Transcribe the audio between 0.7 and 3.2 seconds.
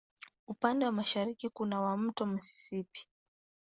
wa mashariki kuna wa Mto Mississippi.